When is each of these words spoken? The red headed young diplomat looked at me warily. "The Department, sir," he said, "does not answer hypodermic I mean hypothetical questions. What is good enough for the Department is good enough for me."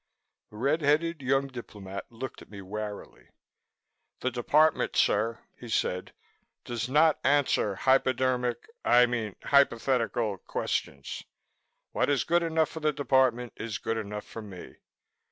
The 0.49 0.57
red 0.57 0.81
headed 0.81 1.21
young 1.21 1.45
diplomat 1.45 2.11
looked 2.11 2.41
at 2.41 2.49
me 2.49 2.59
warily. 2.63 3.29
"The 4.21 4.31
Department, 4.31 4.95
sir," 4.95 5.41
he 5.59 5.69
said, 5.69 6.11
"does 6.65 6.89
not 6.89 7.19
answer 7.23 7.75
hypodermic 7.75 8.67
I 8.83 9.05
mean 9.05 9.35
hypothetical 9.43 10.39
questions. 10.39 11.23
What 11.91 12.09
is 12.09 12.23
good 12.23 12.41
enough 12.41 12.69
for 12.69 12.79
the 12.79 12.91
Department 12.91 13.53
is 13.57 13.77
good 13.77 13.97
enough 13.99 14.25
for 14.25 14.41
me." 14.41 14.77